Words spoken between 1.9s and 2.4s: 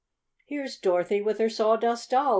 Doll!"